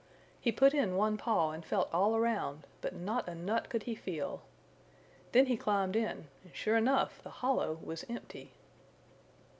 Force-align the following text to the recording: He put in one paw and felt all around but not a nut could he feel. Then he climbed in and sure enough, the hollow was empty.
He 0.39 0.51
put 0.51 0.73
in 0.73 0.97
one 0.97 1.15
paw 1.17 1.51
and 1.51 1.63
felt 1.63 1.87
all 1.93 2.15
around 2.15 2.65
but 2.81 2.95
not 2.95 3.29
a 3.29 3.35
nut 3.35 3.69
could 3.69 3.83
he 3.83 3.93
feel. 3.93 4.41
Then 5.31 5.45
he 5.45 5.55
climbed 5.55 5.95
in 5.95 6.27
and 6.43 6.55
sure 6.55 6.75
enough, 6.75 7.21
the 7.21 7.29
hollow 7.29 7.77
was 7.83 8.03
empty. 8.09 8.51